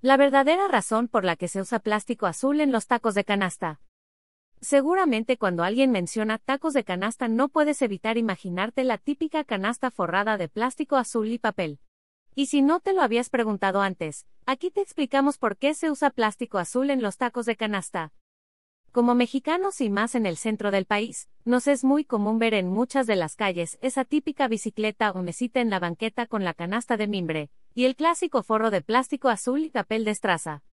[0.00, 3.80] La verdadera razón por la que se usa plástico azul en los tacos de canasta.
[4.60, 10.36] Seguramente cuando alguien menciona tacos de canasta no puedes evitar imaginarte la típica canasta forrada
[10.36, 11.80] de plástico azul y papel.
[12.36, 16.10] Y si no te lo habías preguntado antes, aquí te explicamos por qué se usa
[16.10, 18.12] plástico azul en los tacos de canasta.
[18.92, 22.68] Como mexicanos y más en el centro del país, nos es muy común ver en
[22.68, 26.96] muchas de las calles esa típica bicicleta o mesita en la banqueta con la canasta
[26.96, 30.64] de mimbre, y el clásico forro de plástico azul y papel de estraza.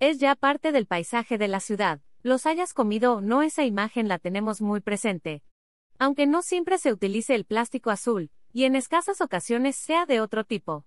[0.00, 4.08] Es ya parte del paisaje de la ciudad, los hayas comido o no esa imagen
[4.08, 5.44] la tenemos muy presente.
[5.96, 10.42] Aunque no siempre se utilice el plástico azul, y en escasas ocasiones sea de otro
[10.42, 10.84] tipo.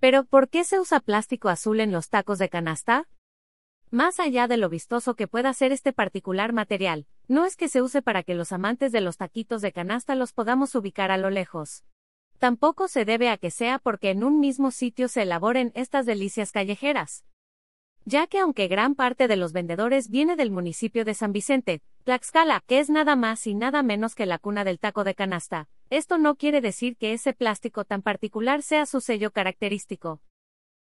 [0.00, 3.06] Pero, ¿por qué se usa plástico azul en los tacos de canasta?
[3.92, 7.82] Más allá de lo vistoso que pueda ser este particular material, no es que se
[7.82, 11.30] use para que los amantes de los taquitos de canasta los podamos ubicar a lo
[11.30, 11.84] lejos.
[12.38, 16.52] Tampoco se debe a que sea porque en un mismo sitio se elaboren estas delicias
[16.52, 17.24] callejeras.
[18.04, 22.62] Ya que aunque gran parte de los vendedores viene del municipio de San Vicente, Tlaxcala,
[22.66, 26.18] que es nada más y nada menos que la cuna del taco de canasta, esto
[26.18, 30.20] no quiere decir que ese plástico tan particular sea su sello característico.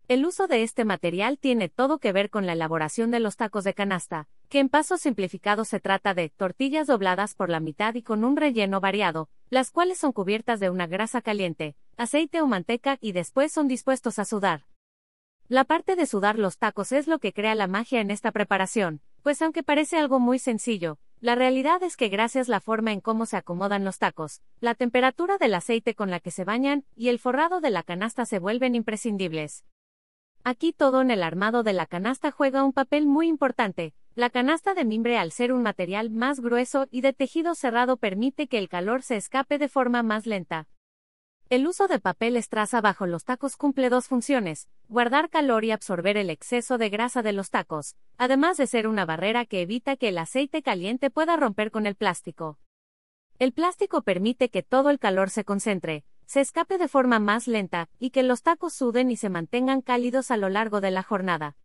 [0.09, 3.65] El uso de este material tiene todo que ver con la elaboración de los tacos
[3.65, 8.03] de canasta, que en paso simplificado se trata de tortillas dobladas por la mitad y
[8.03, 12.97] con un relleno variado, las cuales son cubiertas de una grasa caliente, aceite o manteca
[13.03, 14.65] y después son dispuestos a sudar.
[15.47, 19.03] La parte de sudar los tacos es lo que crea la magia en esta preparación,
[19.23, 23.27] pues aunque parece algo muy sencillo, la realidad es que gracias la forma en cómo
[23.27, 27.19] se acomodan los tacos, la temperatura del aceite con la que se bañan y el
[27.19, 29.67] forrado de la canasta se vuelven imprescindibles.
[30.45, 33.93] Aquí todo en el armado de la canasta juega un papel muy importante.
[34.15, 38.47] La canasta de mimbre al ser un material más grueso y de tejido cerrado permite
[38.47, 40.69] que el calor se escape de forma más lenta.
[41.49, 46.19] El uso de papel estraza bajo los tacos cumple dos funciones, guardar calor y absorber
[46.19, 50.09] el exceso de grasa de los tacos, además de ser una barrera que evita que
[50.09, 52.59] el aceite caliente pueda romper con el plástico.
[53.39, 57.89] El plástico permite que todo el calor se concentre, se escape de forma más lenta,
[57.99, 61.57] y que los tacos suden y se mantengan cálidos a lo largo de la jornada.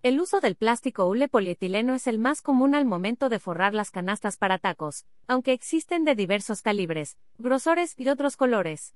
[0.00, 3.90] El uso del plástico hule polietileno es el más común al momento de forrar las
[3.90, 8.94] canastas para tacos, aunque existen de diversos calibres, grosores y otros colores.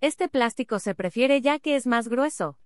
[0.00, 2.58] Este plástico se prefiere ya que es más grueso.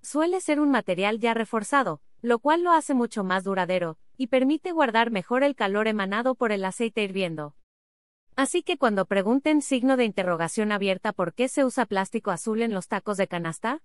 [0.00, 4.72] Suele ser un material ya reforzado, lo cual lo hace mucho más duradero, y permite
[4.72, 7.54] guardar mejor el calor emanado por el aceite hirviendo.
[8.36, 12.72] Así que cuando pregunten signo de interrogación abierta por qué se usa plástico azul en
[12.72, 13.82] los tacos de canasta,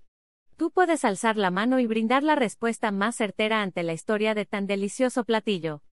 [0.58, 4.46] tú puedes alzar la mano y brindar la respuesta más certera ante la historia de
[4.46, 5.84] tan delicioso platillo.